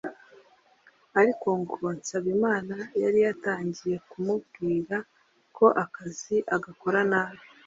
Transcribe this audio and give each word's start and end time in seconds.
ariko 1.19 1.47
ngo 1.61 1.79
Nsabimana 1.97 2.75
yari 3.01 3.19
yatangiye 3.27 3.95
kumubwira 4.09 4.95
ko 5.57 5.65
akazi 5.83 6.37
agakora 6.55 6.99
nabi 7.11 7.43